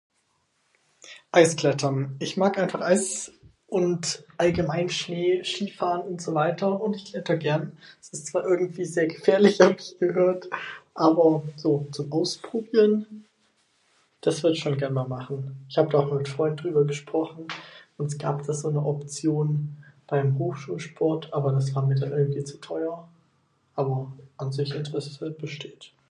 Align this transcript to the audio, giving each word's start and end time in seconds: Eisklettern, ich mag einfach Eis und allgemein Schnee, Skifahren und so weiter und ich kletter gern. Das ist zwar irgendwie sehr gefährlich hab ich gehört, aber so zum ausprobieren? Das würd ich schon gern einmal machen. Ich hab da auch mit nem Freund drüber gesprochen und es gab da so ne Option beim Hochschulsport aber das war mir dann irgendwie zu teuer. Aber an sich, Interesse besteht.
Eisklettern, 1.31 2.15
ich 2.19 2.37
mag 2.37 2.57
einfach 2.59 2.81
Eis 2.81 3.31
und 3.67 4.25
allgemein 4.37 4.89
Schnee, 4.89 5.43
Skifahren 5.43 6.01
und 6.01 6.21
so 6.21 6.33
weiter 6.33 6.81
und 6.81 6.95
ich 6.95 7.05
kletter 7.11 7.37
gern. 7.37 7.77
Das 7.99 8.09
ist 8.09 8.27
zwar 8.27 8.43
irgendwie 8.45 8.85
sehr 8.85 9.07
gefährlich 9.07 9.59
hab 9.61 9.79
ich 9.79 9.97
gehört, 9.99 10.49
aber 10.93 11.43
so 11.55 11.87
zum 11.91 12.11
ausprobieren? 12.11 13.25
Das 14.19 14.43
würd 14.43 14.55
ich 14.57 14.61
schon 14.63 14.77
gern 14.77 14.89
einmal 14.89 15.07
machen. 15.07 15.65
Ich 15.69 15.77
hab 15.77 15.89
da 15.91 15.99
auch 15.99 16.05
mit 16.11 16.15
nem 16.25 16.25
Freund 16.25 16.61
drüber 16.63 16.83
gesprochen 16.85 17.47
und 17.97 18.07
es 18.07 18.17
gab 18.17 18.45
da 18.45 18.53
so 18.53 18.69
ne 18.69 18.83
Option 18.85 19.77
beim 20.07 20.37
Hochschulsport 20.37 21.31
aber 21.33 21.53
das 21.53 21.73
war 21.73 21.85
mir 21.85 21.95
dann 21.95 22.11
irgendwie 22.11 22.43
zu 22.43 22.59
teuer. 22.59 23.07
Aber 23.75 24.11
an 24.37 24.51
sich, 24.51 24.75
Interesse 24.75 25.31
besteht. 25.31 25.93